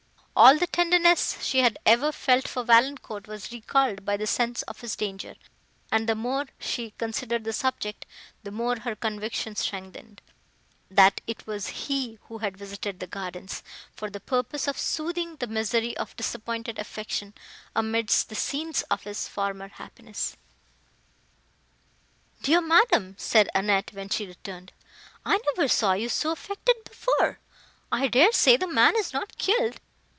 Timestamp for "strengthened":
9.55-10.19